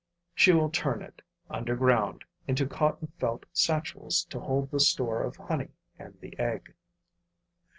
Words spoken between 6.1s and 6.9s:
the egg.